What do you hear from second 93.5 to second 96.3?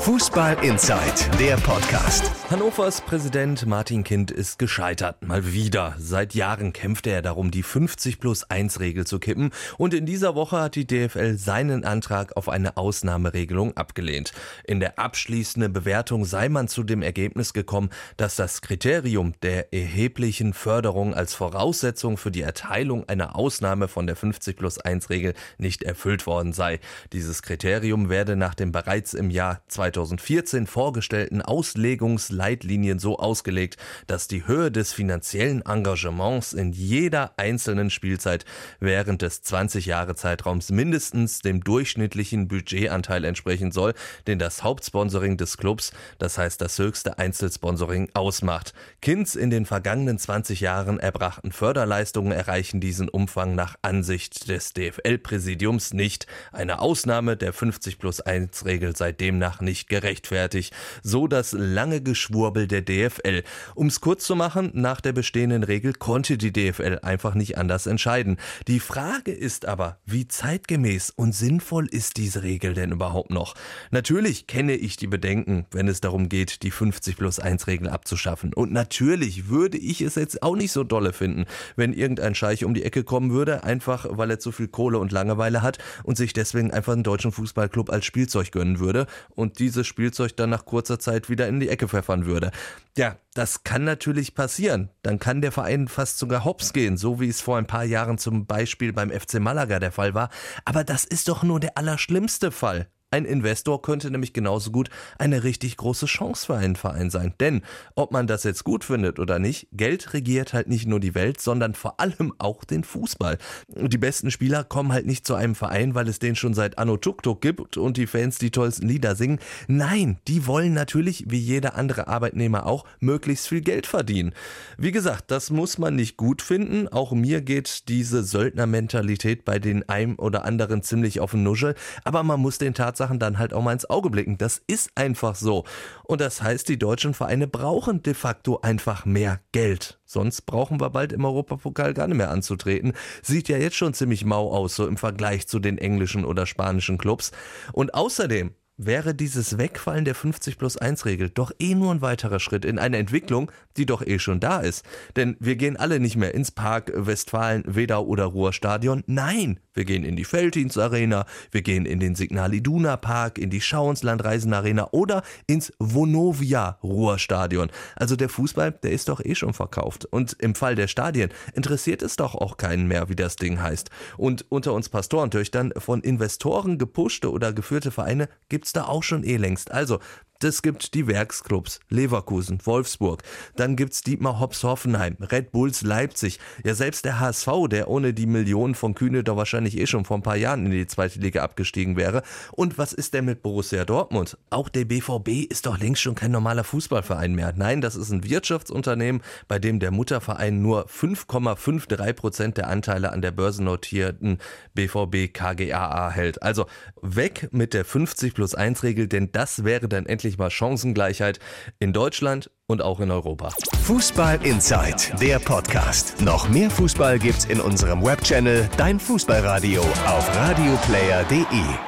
kann natürlich passieren. Dann kann der Verein fast